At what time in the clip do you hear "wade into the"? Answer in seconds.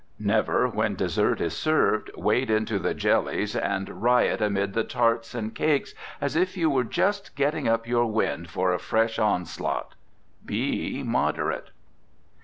2.17-2.95